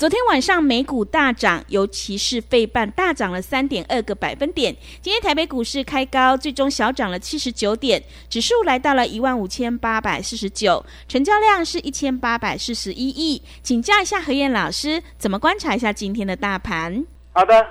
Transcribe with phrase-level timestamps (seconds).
[0.00, 4.74] 昨天晚上美股大涨，尤其是费半大涨了三点二个百分点。
[5.02, 13.42] 今天台北股市开高，最终小涨了七十九点，指数来到了一万五千八百四十九，成交量是一千八百四十一亿。
[13.62, 17.04] 请教一下何燕老师，怎么观察一下今天的大盘？
[17.34, 17.66] 好的，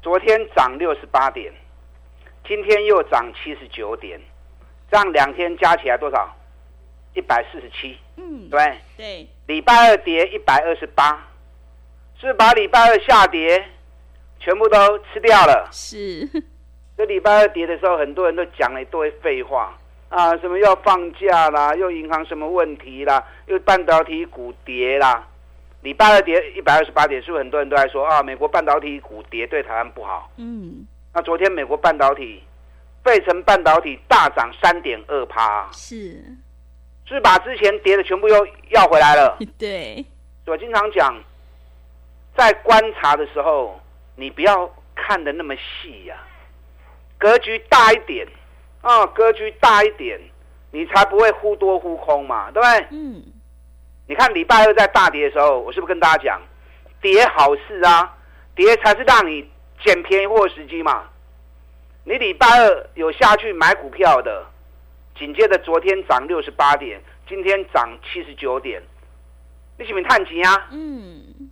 [0.00, 1.52] 昨天涨六十八点，
[2.48, 4.18] 今天又涨七十九点，
[4.90, 6.34] 这样两天加起来多少？
[7.14, 7.94] 一百四十七。
[8.16, 9.28] 嗯，对对。
[9.46, 11.22] 礼拜二跌一百二十八。
[12.20, 13.64] 是把礼拜二下跌
[14.40, 15.68] 全部都吃掉了。
[15.70, 16.28] 是，
[16.96, 19.76] 这礼拜二跌的时候，很多人都讲了一堆废话
[20.08, 25.26] 啊，什么要放假啦，又银行什么问题啦，又半导体股跌啦。
[25.82, 28.22] 礼拜二跌一百二十八点，是不是很多人都在说啊？
[28.22, 30.30] 美国半导体股跌对台湾不好。
[30.36, 30.86] 嗯。
[31.14, 32.42] 那昨天美国半导体，
[33.04, 35.68] 费城半导体大涨三点二趴。
[35.72, 36.24] 是。
[37.06, 39.36] 是把之前跌的全部又要回来了。
[39.58, 40.04] 对。
[40.46, 41.14] 我经常讲。
[42.36, 43.80] 在观察的时候，
[44.14, 46.16] 你不要看的那么细呀，
[47.18, 48.26] 格局大一点
[48.82, 50.20] 啊，格局大一点，
[50.70, 52.86] 你才不会忽多忽空嘛，对不对？
[52.90, 53.22] 嗯。
[54.08, 56.40] 你看礼拜二在大跌的时候，我是不是跟大家讲，
[57.00, 58.16] 跌好事啊，
[58.54, 59.50] 跌才是让你
[59.84, 61.08] 捡便宜货时机嘛。
[62.04, 64.46] 你礼拜二有下去买股票的，
[65.18, 68.80] 紧接着昨天涨六十八点，今天涨七十九点，
[69.76, 70.68] 你是不是探急啊？
[70.70, 71.50] 嗯。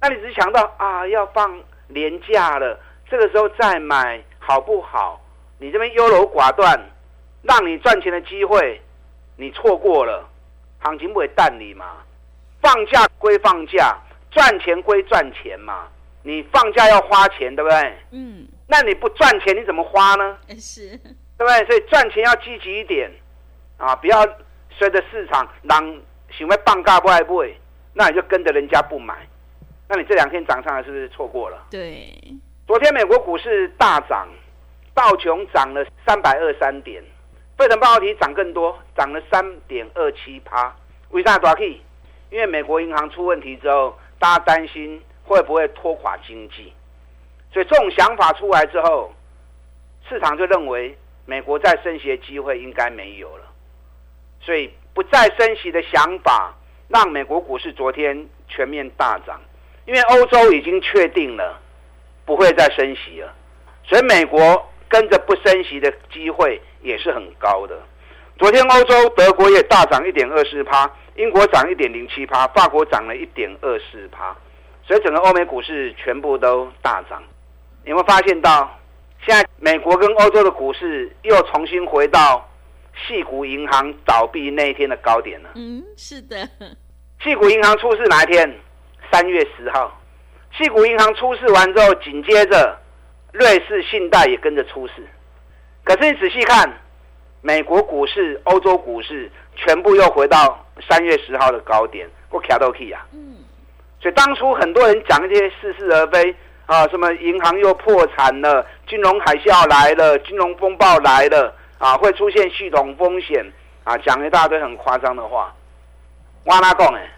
[0.00, 1.58] 那你只是想到啊，要放
[1.88, 5.20] 年假了，这个时候再买好不好？
[5.58, 6.78] 你这边优柔寡断，
[7.42, 8.80] 让你赚钱的机会，
[9.36, 10.28] 你错过了，
[10.80, 11.96] 行情不会淡你嘛？
[12.60, 13.96] 放假归放假，
[14.30, 15.88] 赚钱归赚钱嘛。
[16.22, 17.98] 你放假要花钱，对不对？
[18.10, 18.46] 嗯。
[18.66, 20.36] 那你不赚钱，你怎么花呢？
[20.58, 21.64] 是，对不对？
[21.66, 23.10] 所以赚钱要积极一点
[23.78, 24.26] 啊，不要
[24.70, 25.80] 随着市场让
[26.36, 27.54] 行为放假不爱买，
[27.94, 29.14] 那你就跟着人家不买。
[29.88, 31.66] 那你这两天涨上来是不是错过了？
[31.70, 32.12] 对，
[32.66, 34.28] 昨天美国股市大涨，
[34.94, 37.02] 道琼涨了三百二三点，
[37.56, 40.74] 费城半导体涨更多，涨了三点二七趴。
[41.10, 41.80] 为啥大 K？
[42.30, 46.72] 因为美国银行出问题之后，大家担心会不会拖垮经济，
[47.52, 49.14] 所以这种想法出来之后，
[50.08, 53.44] 市场就认为美国再升息的机会应该没有了，
[54.40, 56.52] 所以不再升息的想法
[56.88, 59.40] 让美国股市昨天全面大涨。
[59.86, 61.58] 因为欧洲已经确定了
[62.24, 63.32] 不会再升息了，
[63.84, 67.80] 所以美国跟着不升息的机会也是很高的。
[68.38, 74.36] 昨天欧洲德国也大涨一点二四趴，英国涨一点零七趴，法国涨了一点二四趴，
[74.86, 77.22] 所以整个欧美股市全部都大涨。
[77.84, 78.78] 有没有发现到，
[79.24, 82.46] 现在美国跟欧洲的股市又重新回到
[83.06, 85.50] 细股银行倒闭那一天的高点了？
[85.54, 86.36] 嗯，是的。
[87.22, 88.60] 细股银行出事哪一天？
[89.16, 89.90] 三月十号，
[90.52, 92.78] 西谷银行出事完之后，紧接着
[93.32, 94.92] 瑞士信贷也跟着出事。
[95.84, 96.70] 可是你仔细看，
[97.40, 103.06] 美国股市、欧洲股市全部又回到三月十号的高点，我卡到去啊。
[103.14, 103.36] 嗯。
[104.02, 113.42] 所以当初很多人讲一些似是而非啊，什么银行又破产了，金融海啸来了，金融风暴来了啊，会出现系统风险
[113.82, 115.54] 啊，讲一大堆很夸张的话。
[116.44, 117.08] 哇拉讲哎，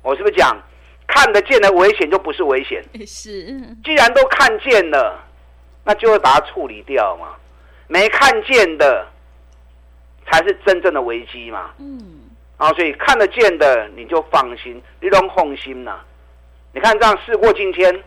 [0.00, 0.56] 我是不是讲？
[1.06, 3.46] 看得见的危险就不是危险， 是。
[3.84, 5.24] 既然都看见了，
[5.84, 7.28] 那就会把它处理掉嘛。
[7.86, 9.06] 没看见的
[10.26, 11.70] 才是真正的危机嘛。
[11.78, 12.20] 嗯。
[12.56, 16.00] 啊，所以看得见的你就放心，你都放心呐。
[16.72, 18.02] 你看这样事过境迁，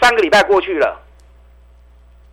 [0.00, 1.00] 三个礼拜过去了，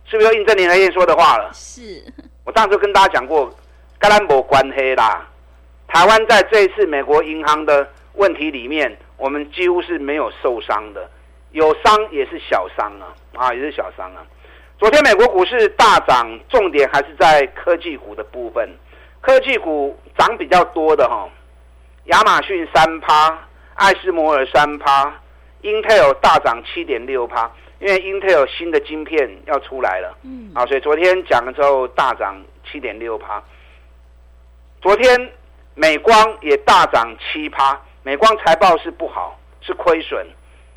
[0.04, 1.50] 是不是又印证林来燕说的话了？
[1.52, 2.04] 是。
[2.44, 3.52] 我当时跟大家讲过，
[3.98, 5.26] 跟咱没关系啦。
[5.88, 8.96] 台湾在这一次美国银行的问题里面。
[9.16, 11.08] 我们几乎是没有受伤的，
[11.52, 14.24] 有伤也是小伤啊，啊，也是小伤啊。
[14.78, 18.68] 昨天美国股市大涨，重点还是在科技股的部分。
[19.20, 21.28] 科技股涨比较多的哈，
[22.06, 23.38] 亚马逊三趴，
[23.74, 25.14] 艾斯摩尔三趴
[25.62, 27.48] ，Intel 大涨七点六趴，
[27.78, 33.40] 因为 Intel 新的晶片要出来了，嗯，啊，所以昨天讲了之后大涨七点六趴。
[34.80, 35.30] 昨天
[35.76, 40.26] 美光也大涨七趴，美光财报是不好，是亏损，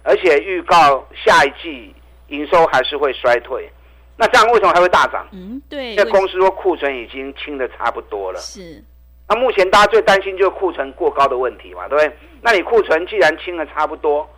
[0.04, 1.94] 而且预告下一季
[2.28, 3.70] 营收还是会衰退。
[4.18, 5.28] 那这样为什么还会大涨？
[5.34, 8.40] 嗯，对，因为公司说库存已经清的差不多了。
[8.40, 8.84] 是。
[9.28, 12.18] 那目前大家最担心就是库存过高的问题嘛，对不对？
[12.42, 14.30] 那你库存既然清的差不多，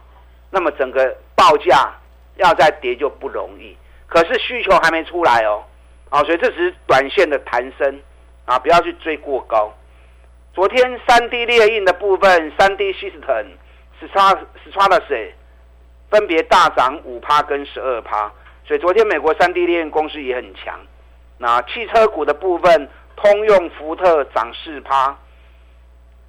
[0.50, 1.94] 那么整个报价
[2.38, 3.76] 要再跌就不容易。
[4.08, 5.62] 可是需求还没出来哦，
[6.10, 8.02] 啊，所以这只是短线的弹升
[8.46, 9.72] 啊，不要去追过高。
[10.58, 13.46] 昨天三 D 列印的部分，三 D System、
[14.00, 15.36] s t r a s t r a t a
[16.10, 18.32] 分别大涨五趴跟十二趴。
[18.66, 20.80] 所以昨天美国三 D 列印公司也很强，
[21.38, 25.16] 那汽车股的部分，通用、福特涨四趴，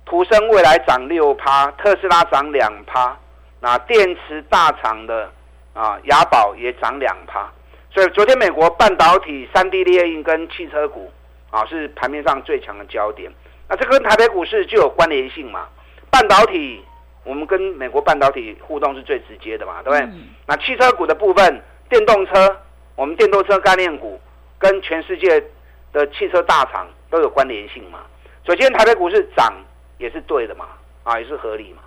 [0.05, 3.17] 图生未来涨六趴，特斯拉涨两趴，
[3.61, 5.33] 那电池大厂的
[5.73, 7.51] 啊雅宝也涨两趴。
[7.91, 11.11] 所以昨天美国半导体、三 D 列印跟汽车股
[11.49, 13.33] 啊是盘面上最强的焦点。
[13.69, 15.67] 那这跟台北股市就有关联性嘛？
[16.11, 16.83] 半导体
[17.25, 20.09] 我们跟美国半导体互动是最直接的嘛，对不对？
[20.47, 21.63] 那汽车股的部分。
[21.91, 22.55] 电动车，
[22.97, 24.21] 我们电动车概念股
[24.59, 25.43] 跟全世界
[25.91, 28.01] 的汽车大厂都有关联性嘛？
[28.45, 29.51] 所以今天台北股市涨
[29.97, 30.67] 也是对的嘛，
[31.03, 31.79] 啊也是合理嘛。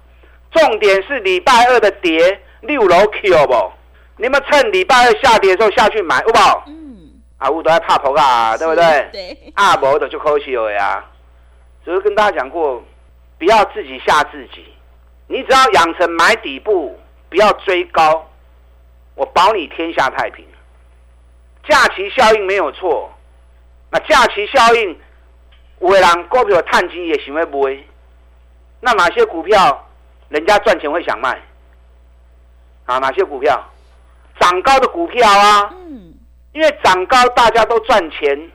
[0.50, 3.72] 重点是礼拜二的跌六楼 Q 不？
[4.18, 6.64] 你们趁礼拜二下跌的时候下去买，好不好？
[6.66, 7.22] 嗯。
[7.38, 9.08] 啊，我都在怕头啊，对不对？
[9.12, 9.54] 对。
[9.54, 11.06] 啊，无的就可惜了呀。
[11.84, 12.84] 只是跟大家讲过，
[13.38, 14.66] 不要自己吓自己，
[15.28, 17.00] 你只要养成买底部，
[17.30, 18.28] 不要追高。
[19.16, 20.46] 我保你天下太平，
[21.68, 23.12] 假期效应没有错。
[23.90, 24.98] 那假期效应，
[25.80, 27.86] 有的人股票探金也行会不会？
[28.80, 29.90] 那哪些股票
[30.30, 31.42] 人家赚钱会想卖？
[32.86, 33.64] 啊，哪些股票？
[34.40, 35.74] 涨高的股票啊。
[35.88, 36.14] 嗯。
[36.54, 38.52] 因为涨高大家都赚钱，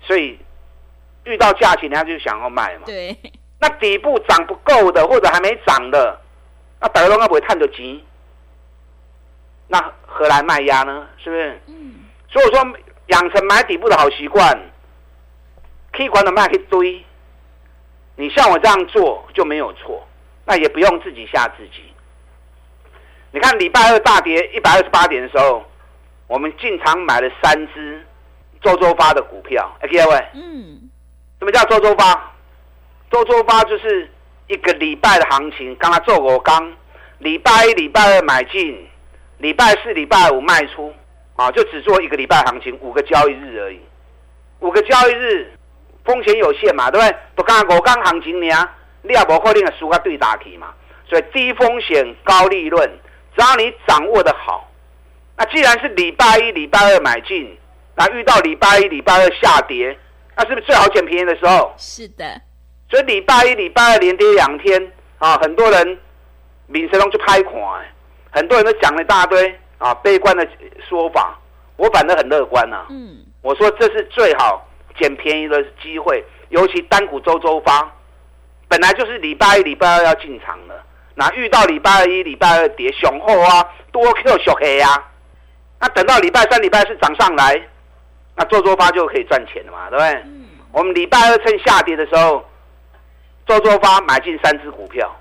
[0.00, 0.38] 所以
[1.24, 2.82] 遇到假期人家就想要卖嘛。
[2.86, 3.16] 对。
[3.60, 6.20] 那底部涨不够的，或者还没涨的，
[6.80, 8.04] 那大家都不会探着急。
[9.68, 11.06] 那何来卖压呢？
[11.16, 11.60] 是不是？
[11.66, 11.94] 嗯。
[12.28, 12.76] 所以我说，
[13.06, 14.58] 养成买底部的好习惯，
[15.92, 17.04] 可以管的卖一堆。
[18.16, 20.06] 你像我这样做就没有错，
[20.44, 21.92] 那也不用自己吓自己。
[23.32, 25.64] 你看礼拜二大跌一百二十八点的时候，
[26.26, 28.06] 我们进场买了三只
[28.60, 29.68] 周周发的股票。
[29.80, 30.90] 哎，各位，嗯，
[31.44, 32.32] 什么叫周周发？
[33.10, 34.10] 周周发就是
[34.46, 36.72] 一个礼拜的行情，刚刚做过刚，
[37.18, 38.88] 礼拜一、礼拜二买进。
[39.36, 40.94] 礼拜四、礼拜五卖出，
[41.36, 43.78] 啊，就只做一个礼拜行情，五个交易日而已。
[44.60, 45.52] 五个交易日，
[46.02, 47.16] 风险有限嘛，对不对？
[47.34, 48.66] 不干五刚行情呢，
[49.02, 50.68] 你也不可能输个对打去嘛。
[51.06, 52.90] 所以低风险高利润，
[53.36, 54.70] 只要你掌握的好，
[55.36, 57.54] 那既然是礼拜一、礼拜二买进，
[57.96, 59.98] 那遇到礼拜一、礼拜二下跌，
[60.36, 61.72] 那是不是最好捡便宜的时候？
[61.76, 62.24] 是的。
[62.90, 65.98] 所以礼拜一、礼拜二连跌两天，啊，很多人
[66.66, 67.84] 闽神龙就拍款。
[68.30, 70.44] 很多人都讲了一大堆啊，悲观的
[70.88, 71.38] 说法，
[71.76, 72.84] 我反正很乐观呐。
[72.90, 77.88] 嗯，我说这是最好捡便宜的机会，尤其单股周周发，
[78.66, 80.82] 本来就是礼拜一、礼拜二要进场的，
[81.14, 84.90] 那遇到礼拜一、礼拜二跌雄厚啊，多 Q 小黑啊，
[85.80, 87.54] 那等到礼拜三、礼拜四涨上来，
[88.36, 90.10] 那做做发就可以赚钱了嘛，对不对？
[90.24, 92.44] 嗯，我们礼拜二趁下跌的时候，
[93.46, 95.14] 做做发买进三只股票。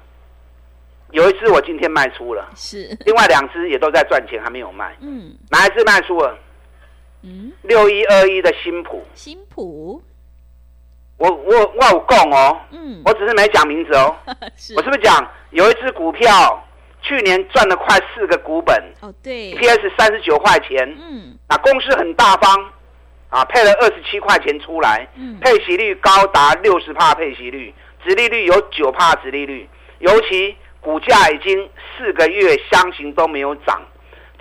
[1.12, 4.98] 有一只我今天卖出了，是另外两只也都在赚钱，还没有卖。
[5.00, 6.36] 嗯，哪一只卖出了？
[7.22, 9.05] 嗯，六一二一的新普。
[9.13, 10.01] 新普，
[11.17, 14.15] 我我我有供哦，嗯，我只是没讲名字哦。
[14.75, 16.67] 我是不是讲有一只股票
[17.03, 18.75] 去年赚了快四个股本？
[19.01, 20.77] 哦，对，PS 三十九块钱。
[21.00, 22.72] 嗯，那公司很大方
[23.34, 27.74] 啊，配了二十七块钱出来，嗯，配息率高达六十帕配息率，
[28.06, 29.68] 殖利率有九帕殖利率，
[30.00, 30.56] 尤其。
[30.84, 33.82] 股价已经四个月箱型都没有涨，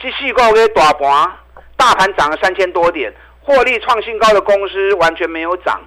[0.00, 1.30] 继续高给大盘，
[1.76, 5.80] 大盘涨了三千多点，获利创新高的公司完全没有涨。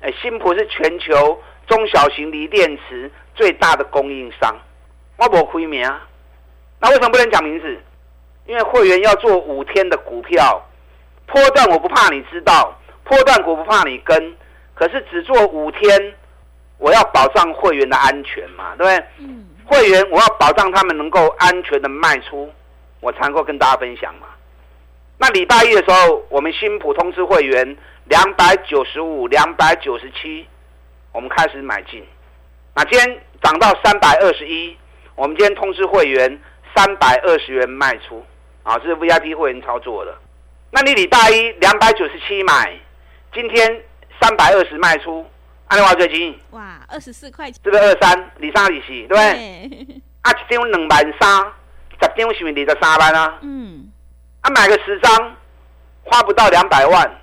[0.00, 1.36] 哎，新普是全球
[1.66, 4.56] 中小型锂电池最大的供应商，
[5.16, 6.06] 我不亏名啊。
[6.78, 7.80] 那为什么不能讲名字？
[8.46, 10.64] 因为会员要做五天的股票，
[11.32, 14.36] 波段我不怕你知道，波段股不怕你跟，
[14.74, 16.14] 可是只做五天，
[16.76, 19.06] 我要保障会员的安全嘛，对不对？
[19.18, 19.48] 嗯。
[19.64, 22.52] 会员，我要保障他们能够安全的卖出，
[23.00, 24.26] 我才能够跟大家分享嘛。
[25.16, 30.46] 那礼拜一的时候，我们新普通知会员两百九十五、两百九十七，
[31.12, 32.04] 我们开始买进。
[32.74, 34.76] 那今天涨到三百二十一，
[35.14, 36.38] 我们今天通知会员
[36.74, 38.22] 三百二十元卖出，
[38.64, 40.14] 啊，这是 VIP 会员操作的。
[40.74, 42.74] 那你礼拜一两百九十七买，
[43.34, 43.82] 今天
[44.18, 45.26] 三百二十卖出，
[45.68, 49.22] 安利华最近哇，二十四块钱，这个二三李三李四，对不对？
[49.68, 51.44] 对，啊，一张两万三，
[52.00, 53.38] 十张是不是二十三万啊？
[53.42, 53.92] 嗯，
[54.40, 55.36] 啊，买个十张，
[56.04, 57.20] 花不到两百万，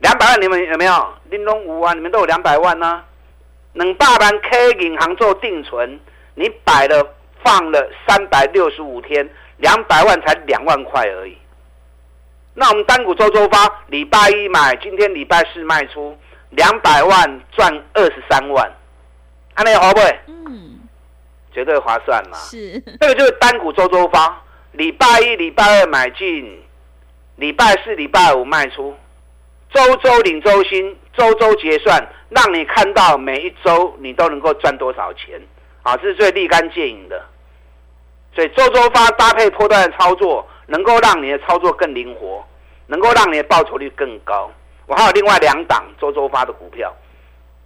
[0.00, 1.14] 两百万你们有没有？
[1.30, 3.02] 玲珑五啊，你们都有两百万呢、
[3.72, 5.98] 两百万 K 银行做定存，
[6.34, 11.38] 你摆了放了三百六十五天，两百万才两万块而已。
[12.58, 16.18] 那我们单股周周发，礼拜一买，今天礼拜四卖出，
[16.50, 18.68] 两百万赚二十三万，
[19.54, 20.06] 安利好不好？
[20.26, 20.80] 嗯，
[21.52, 22.36] 绝对划算嘛。
[22.36, 26.60] 是，这个就是单股周周发，礼拜一、礼拜二买进，
[27.36, 28.92] 礼拜四、礼拜五卖出，
[29.72, 35.40] 周周领周薪，周周结算，让你看到每一周你都能够赚多少钱
[35.84, 35.96] 啊！
[35.98, 37.24] 这是最立竿见影的。
[38.34, 42.44] 所以周周发搭配波段的操作，能够让你的操作更灵活，
[42.88, 44.50] 能够让你的报酬率更高。
[44.86, 46.92] 我还有另外两档周周发的股票，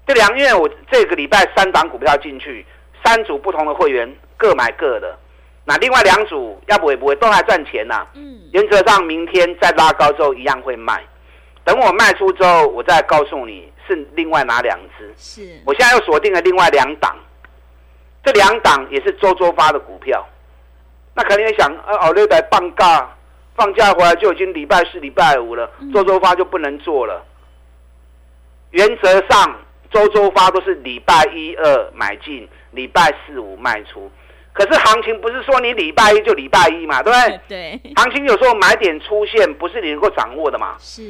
[0.06, 2.66] 这两因为我这个礼拜三档股票进去，
[3.04, 5.16] 三组不同的会员各买各的，
[5.64, 11.02] 那另外两组要不也不会都还赚钱呐、嗯，原则上明天再拉高之后一样会卖，
[11.64, 15.14] 等我卖出之后，我再告诉你是另外哪两只。
[15.16, 17.16] 是，我现在又锁定了另外两档，
[18.24, 20.26] 这两档也是周周发的股票。
[21.14, 23.08] 那可能也想，呃，奥利来放假，
[23.54, 27.24] 放假回来就已经礼拜四、礼拜五了，周周发就不能做了。
[28.70, 29.56] 原则上，
[29.90, 34.10] 周周发都是礼拜一二买进，礼拜四五卖出。
[34.54, 37.40] 可是行情不是说你礼拜一就礼拜一嘛，对不对？
[37.48, 40.76] 对，行情有时候买点出现，不是你能够掌握的嘛。
[40.78, 41.02] 是，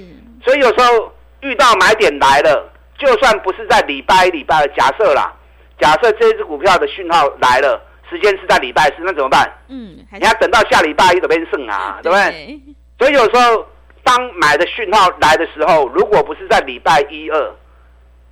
[0.45, 5.33] 所以有时候遇到买点来了，就算不是在礼拜一、礼拜二，假设啦，
[5.79, 7.81] 假设这只股票的讯号来了，
[8.13, 9.51] 时间是在礼拜四，那怎么办？
[9.69, 12.61] 嗯，你要等到下礼拜一这边剩啊，对不对？
[12.99, 13.67] 所以有时候
[14.05, 17.55] 当买的讯号来的时候，如果不是在礼拜一二，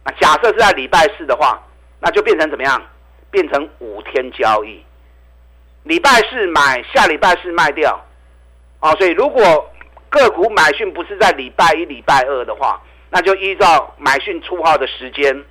[0.04, 1.58] 那假设是在礼拜四的话，
[1.98, 2.80] 那就变成怎么样？
[3.30, 4.84] 变成五天交易，
[5.84, 7.98] 礼拜四买，下礼拜四卖掉。
[8.80, 9.70] 哦，所以如果
[10.08, 15.44] 个股买讯不是在礼拜一、礼拜二的话，那就依照买讯出号的时间，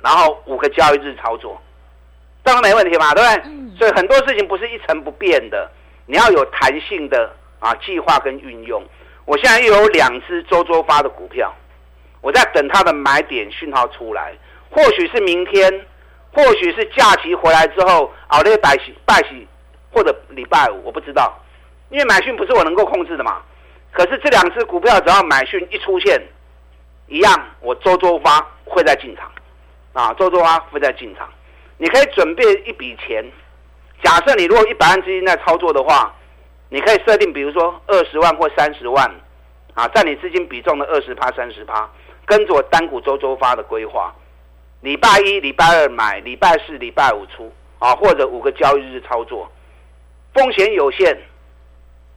[0.00, 1.60] 然后五个交易日操作，
[2.44, 3.14] 这样没问题嘛？
[3.14, 3.42] 对不对？
[3.46, 5.70] 嗯所以很多事情不是一成不变的，
[6.04, 8.82] 你要有弹性的啊计划跟运用。
[9.24, 11.50] 我现在又有两只周周发的股票，
[12.20, 14.34] 我在等它的买点讯号出来，
[14.70, 15.86] 或许是明天，
[16.30, 19.48] 或许是假期回来之后，熬夜拜喜拜喜，
[19.90, 21.32] 或者礼拜五，我不知道，
[21.88, 23.40] 因为买讯不是我能够控制的嘛。
[23.92, 26.20] 可是这两只股票只要买讯一出现，
[27.06, 29.30] 一样我周周发会在进场，
[29.94, 31.26] 啊，周周发会在进场。
[31.80, 33.24] 你可以准备一笔钱，
[34.02, 36.14] 假设你如果一百万资金在操作的话，
[36.68, 39.10] 你可以设定，比如说二十万或三十万，
[39.72, 41.88] 啊，占你资金比重的二十趴、三十趴，
[42.26, 44.14] 跟着我单股周周发的规划，
[44.82, 49.50] 礼拜一、礼拜二买，礼拜四、礼拜五出，啊，或者五个交易日操作，
[50.34, 51.16] 风险有限，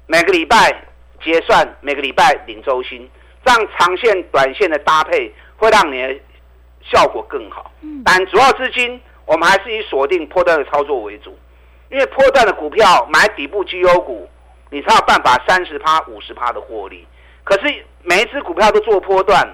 [0.07, 0.83] 每个礼拜
[1.23, 3.09] 结算，每个礼拜领周薪，
[3.45, 6.19] 这样长线、短线的搭配会让你的
[6.81, 7.71] 效果更好。
[7.79, 11.37] 嗯，但主要资金我们还是以锁定波段的操作为主，
[11.89, 14.29] 因为波段的股票买底部绩优股，
[14.69, 17.07] 你才有办法三十趴、五十趴的获利。
[17.43, 19.47] 可是每一只股票都做波段，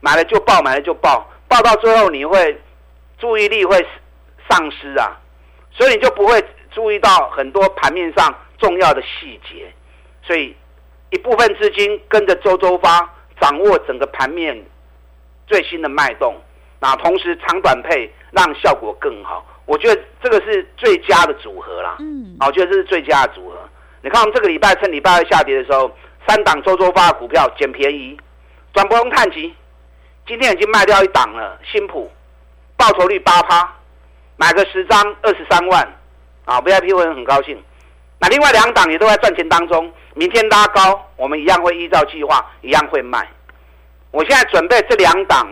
[0.00, 2.60] 买了就爆，买了就爆，爆到最后你会
[3.18, 3.84] 注意力会
[4.48, 5.16] 丧失啊，
[5.72, 9.72] 所以你就不会注意到很多盘面上重要的细节。
[10.22, 10.54] 所以
[11.10, 14.64] 一部分资金跟着周周发，掌握整个盘面
[15.46, 16.36] 最新的脉动。
[16.88, 21.96] 那同时长短配让效果更好，我觉得这个是最佳的组合啦。
[21.98, 23.56] 嗯，啊，我觉得这是最佳的组合。
[24.02, 25.90] 你看我们这个礼拜趁礼拜二下跌的时候，
[26.28, 28.16] 三档周周发的股票捡便宜，
[28.72, 29.52] 转不用探级，
[30.28, 32.08] 今天已经卖掉一档了，新普
[32.76, 33.68] 报酬率八趴，
[34.36, 35.82] 买个十张二十三万，
[36.44, 37.60] 啊，VIP 会很高兴。
[38.20, 43.28] 那另外两档也都在赚钱当中，明天拉高，我们一样会依照计划，一样会卖。
[44.12, 45.48] 我现在准备这两档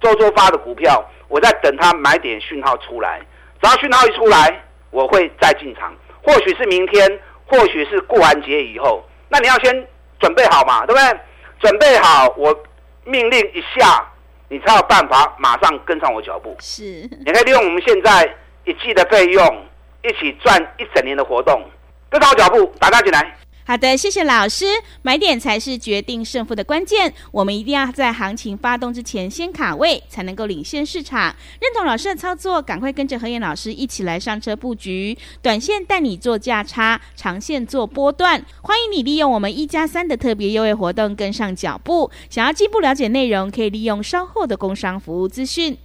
[0.00, 3.20] 周周发的股票，我在等它买点讯号出来，
[3.60, 5.94] 只要讯号一出来，我会再进场。
[6.22, 9.86] 或许是明天，或许是过完节以后，那你要先
[10.20, 11.20] 准备好嘛，对不对？
[11.60, 12.56] 准备好，我
[13.04, 14.06] 命令一下，
[14.48, 16.56] 你才有办法马上跟上我脚步。
[16.60, 18.32] 是，你可以利用我们现在
[18.64, 19.66] 一季的费用，
[20.02, 21.62] 一起赚一整年的活动，
[22.08, 23.36] 跟上我脚步，打单进来。
[23.68, 24.64] 好的，谢谢老师。
[25.02, 31.36] 买点才是决定胜负的关键，我们一定要在行情发动之前先卡位，才能够领先市场。
[31.60, 38.42] 认同老师的操作，赶快跟着何燕老师一起来上车布局，短线带你做价差，长线做波段。
[38.62, 42.10] 欢迎你利用我们一加三的特别优惠活动跟上脚步。
[42.30, 45.76] 想要进一步了解内容，可以利用稍后的工商服务资讯。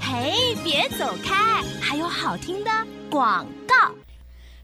[0.00, 2.70] 嘿，别走开，还有好听的
[3.10, 3.92] 广告。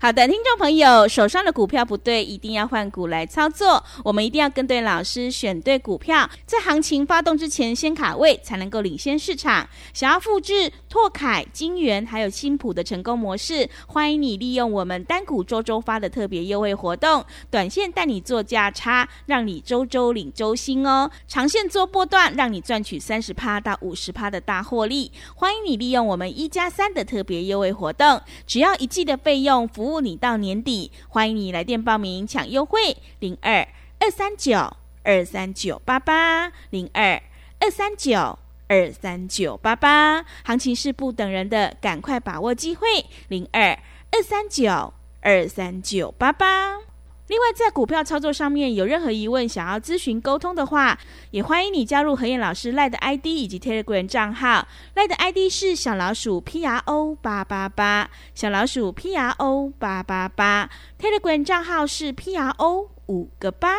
[0.04, 3.82] 好的，听众朋友，手上的股票不对，一定要换股来操作。
[4.04, 9.66] 我们一定要跟对老师，选对股票，在行情发动之前先卡位，才能够领先市场。
[9.94, 25.10] 想要复制拓凯、金元还有新普的成功模式，欢迎你利用我们单股周周发的特别优惠活动，短线带你做价差，让你周周领周薪哦；长线做波段，让你赚取三十趴到五十趴的大获利。
[25.34, 29.93] 欢迎你利用我们一加三的特别优惠活动，只要一季的费用服务。
[30.00, 33.66] 你到年底，欢迎你来电报名抢优惠，零二
[33.98, 37.22] 二三九二三九八八零二
[37.60, 42.86] 二三九二三九八八，行情是不等人的，赶快把握机会，
[43.28, 43.78] 零二
[44.10, 46.93] 二三九二三九八八。
[47.26, 50.98] 另外，在股票操作上面有任何疑问，想要咨询沟通的话，
[51.30, 54.68] 也欢迎你加入何燕老师赖的 ID 以及 Telegram 账号。
[54.94, 60.68] 赖的 ID 是小老鼠 P R O 八八八，小老鼠 P R O 八八八。
[61.00, 63.74] Telegram 账号是 P R O 五个八。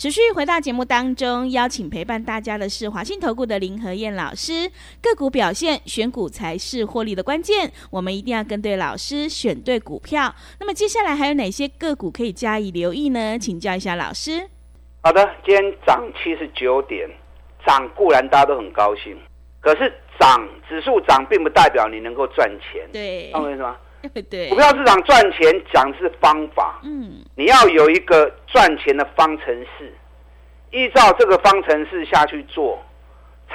[0.00, 4.66] 持续回到节目当中，邀请陪伴大家的是华信投顾的林和燕老师。
[5.02, 7.70] 个股表现，选股才是获利的关键。
[7.90, 10.34] 我们一定要跟对老师，选对股票。
[10.58, 13.38] 那么接下来还有哪些个股可以加以留意呢？
[13.38, 14.48] 请教一下老师。
[15.02, 17.06] 好的，今天涨七十九点，
[17.66, 19.14] 涨固然大家都很高兴，
[19.60, 22.88] 可是涨指数涨并不代表你能够赚钱。
[22.90, 23.76] 对，懂我意思吗？
[24.30, 29.46] 对，股票市场赚钱讲是方法，嗯，你要有一个赚钱的方程
[29.78, 29.92] 式，
[30.70, 32.82] 依照这个方程式下去做，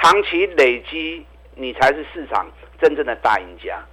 [0.00, 2.46] 长期累积，你才是市场
[2.80, 3.84] 真正的大赢家。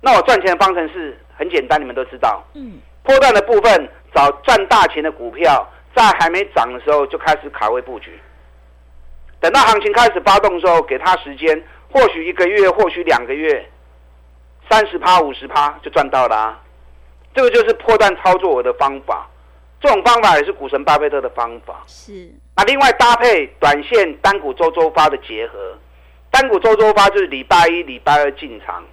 [0.00, 8.18] 那我赚钱的方程式很简单，你们都知道，嗯，破断的部分找赚大钱的股票，在还没涨的时候就开始卡位布局，
[9.38, 13.68] 等到行情开始发动的时候，给他时间，或许一个月，或许两个月。
[14.70, 16.56] 三十趴、五十趴就赚到了，
[17.34, 19.28] 这个就是破断操作我的方法。
[19.80, 21.82] 这种方法也是股神巴菲特的方法。
[21.88, 22.32] 是。
[22.54, 25.76] 那另外搭配短线单股周周发的结合，
[26.30, 28.84] 单股周周发就是礼拜一、礼拜二进场，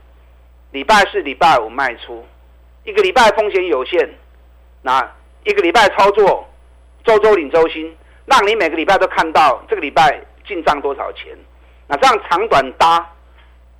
[0.72, 2.26] 礼拜四、礼拜五卖出，
[2.84, 4.10] 一个礼拜风险有限，
[4.82, 5.08] 那
[5.44, 6.48] 一个礼拜操作，
[7.04, 11.38] 周周领周薪，让你每个礼拜都看到这个礼拜进账多少钱。
[11.86, 13.08] 那这样长短搭。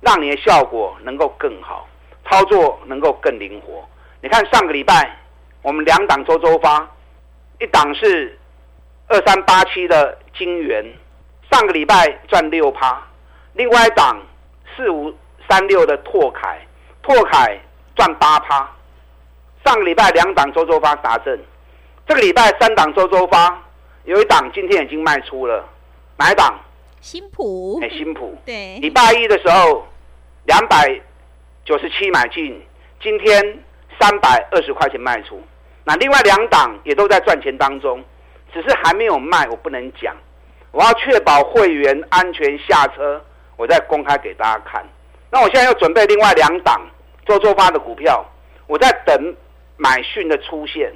[0.00, 1.88] 让你的效果能够更好，
[2.28, 3.84] 操作能够更灵活。
[4.20, 5.16] 你看上个礼拜
[5.62, 6.88] 我们两档周周发，
[7.58, 8.38] 一档是
[9.08, 10.84] 二三八七的金元，
[11.50, 12.96] 上个礼拜赚六趴；
[13.54, 14.20] 另外一档
[14.76, 15.14] 四五
[15.48, 16.60] 三六的拓凯，
[17.02, 17.58] 拓凯
[17.96, 18.70] 赚八趴。
[19.64, 21.38] 上个礼拜两档周周发达阵，
[22.06, 23.60] 这个礼拜三档周周发，
[24.04, 25.64] 有一档今天已经卖出了，
[26.16, 26.58] 哪一档？
[27.00, 29.86] 新普，哎，新普，对，礼拜一的时候，
[30.46, 31.00] 两百
[31.64, 32.60] 九十七买进，
[33.00, 33.62] 今天
[34.00, 35.40] 三百二十块钱卖出。
[35.84, 38.02] 那另外两档也都在赚钱当中，
[38.52, 40.14] 只是还没有卖，我不能讲。
[40.72, 43.24] 我要确保会员安全下车，
[43.56, 44.84] 我再公开给大家看。
[45.30, 46.80] 那我现在要准备另外两档
[47.24, 48.24] 做做发的股票，
[48.66, 49.36] 我在等
[49.76, 50.92] 买讯的出现。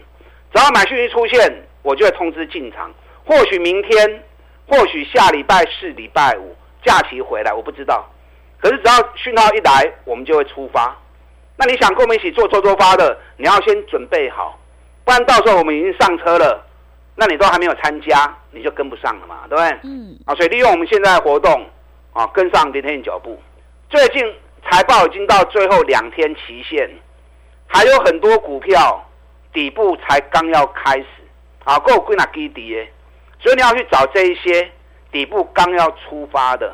[0.52, 2.92] 只要买讯一出现，我就会通知进场。
[3.24, 4.24] 或许明天。
[4.66, 8.08] 或许下礼拜四、礼拜五假期回来，我不知道。
[8.60, 10.96] 可是只要讯号一来，我们就会出发。
[11.56, 14.58] 那你想跟我们一起做周周发的，你要先准备好，
[15.04, 16.64] 不然到时候我们已经上车了，
[17.16, 19.78] 那你都还没有参加，你就跟不上了嘛，对不对？
[19.82, 20.18] 嗯。
[20.26, 21.66] 啊，所以利用我们现在活动
[22.12, 23.40] 啊，跟上林天的脚步。
[23.90, 24.24] 最近
[24.68, 26.88] 财报已经到最后两天期限，
[27.66, 29.04] 还有很多股票
[29.52, 31.06] 底部才刚要开始
[31.64, 32.92] 啊，够归纳基底耶。
[33.42, 34.70] 所以你要去找这一些
[35.10, 36.72] 底部刚要出发的，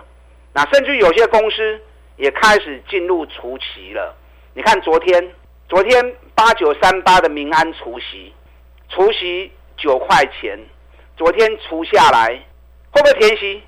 [0.53, 1.81] 那甚至有些公司
[2.17, 4.15] 也开始进入除息了。
[4.53, 5.33] 你看昨天，
[5.67, 8.35] 昨天八九三八的民安除息，
[8.91, 10.59] 除息九块钱，
[11.17, 12.39] 昨天除下来
[12.91, 13.63] 会不会填息？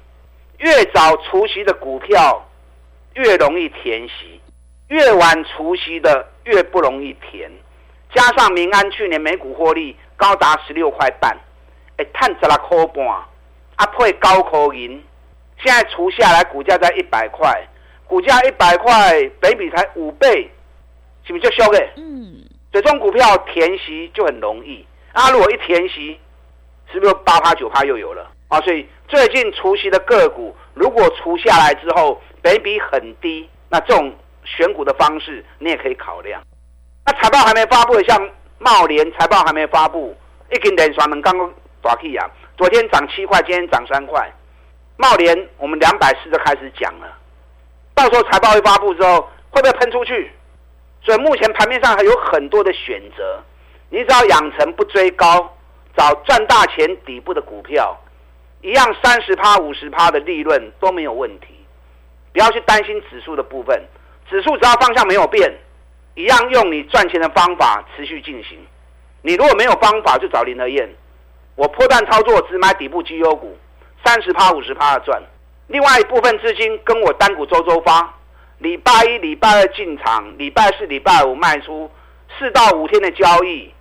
[0.59, 2.47] 越早除息的股票
[3.15, 4.39] 越容易填息，
[4.89, 7.51] 越晚除息的越不容易填。
[8.15, 11.35] 加上民安去年每股获利高达十六块半。
[12.13, 13.07] 探十六块半，
[13.77, 15.03] 啊配九口银，
[15.63, 17.67] 现在除下来股价在一百块，
[18.07, 20.51] 股价一百块，北比才五倍，
[21.25, 21.79] 是不是就修的？
[21.97, 24.87] 嗯，这种股票填息就很容易。
[25.13, 26.19] 啊，如果一填息，
[26.93, 28.61] 是不是八趴九趴又有了啊？
[28.61, 34.13] 所以最近除息的个股，如果除下来之后，北比很低，那这种
[34.45, 36.41] 选股的方式你也可以考量。
[37.05, 40.17] 那财报还没发布的，像茂联财报还没发布，
[40.53, 44.31] 一根连双能刚刚大起啊，昨天涨七块，今天涨三块。
[44.97, 47.19] 茂联我们两百四就开始讲了，
[47.95, 50.31] 到时候财报一发布之后，会不会喷出去？
[51.03, 53.43] 所以目前盘面上还有很多的选择，
[53.89, 55.57] 你只要养成不追高，
[55.97, 57.99] 找赚大钱底部的股票，
[58.61, 61.47] 一样三十趴、五十趴的利润都没有问题。
[62.33, 63.83] 不要去担心指数的部分，
[64.29, 65.51] 指数只要方向没有变，
[66.15, 68.59] 一样用你赚钱的方法持续进行。
[69.23, 70.89] 你如果没有方法，就找林德燕。
[71.57, 73.57] 我破断操作，只买底部绩优股，
[74.05, 75.23] 三十趴、五十趴的赚。
[75.67, 78.15] 另外一部分资金跟我单股周周发。
[78.59, 81.91] 礼拜一、礼拜二进场，礼拜四、礼拜五卖出，
[82.39, 83.73] 四到五天的交易，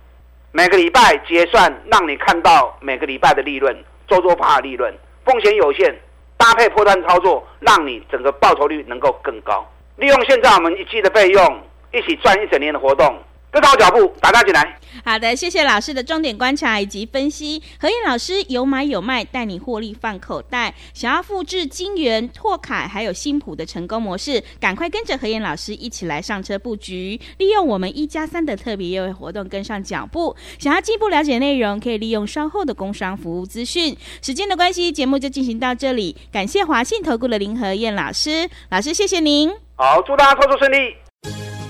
[0.52, 4.90] 每个礼拜结算，让你看到每个礼拜的利润，周周发的利润，
[5.22, 5.94] 风险有限，
[6.38, 9.70] 搭配破断操作，让你整个报酬率能够更高。
[9.96, 13.18] 利用现在我们一季的费用，一起赚一整年的活动。
[13.52, 14.76] 跟上我脚步，打家进来。
[15.04, 17.62] 好的，谢谢老师的重点观察以及分析。
[17.78, 20.74] 何燕老师有买有卖，带你获利放口袋。
[20.92, 30.36] 想要复制金元、拓凯还有新普的成功模式，赶快跟着何燕老师一起来上车布局，利用我们一加三的特别优惠活动跟上脚步。
[30.58, 33.96] 想要进一步了解内容，可以利用稍后的工商服务资讯。
[34.20, 36.16] 时间的关系，节目就进行到这里。
[36.30, 39.50] 感谢华信投顾的林何燕老师，老师谢谢您。
[39.76, 40.94] 好，祝大家操作顺利。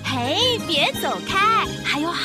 [0.02, 1.59] 嘿，别走开！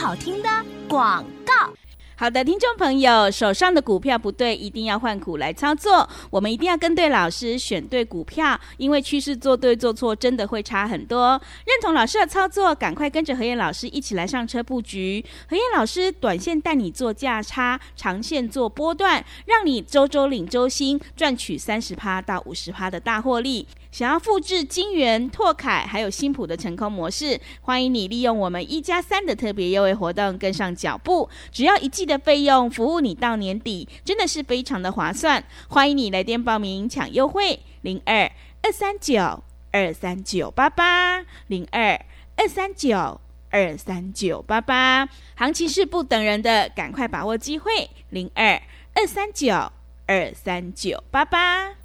[0.06, 0.50] 好听的
[0.88, 1.74] 广告。
[2.18, 6.08] 好的，听众朋友，手上的股票不对，一定要换股来操作。
[6.30, 11.32] 我们一定要跟对老师，选对股票，因为趋势做对做错真的会差很多。
[11.66, 15.26] 认同老师的操作，赶快跟着何燕老师一起来上车布局。
[15.50, 23.68] 何燕老师短线带你做价差，长线做波段，让你周周领周薪，赚取三十趴到五十趴的大获利。
[23.92, 31.30] 想要复制金源、拓凯还有新普的成功模式，欢迎你利用我们一加三的特别优惠活动跟上脚步。
[31.50, 35.44] 只要一季的费用，服务你到年底，真的是非常的划算。
[35.68, 42.00] 欢迎你来电报名抢优惠，零二二三九二三九八八零二
[42.36, 45.08] 二三九二三九八八。
[45.36, 48.62] 行情是不等人的，赶快把握机会，零二
[48.94, 49.72] 二三九
[50.06, 51.85] 二三九八八。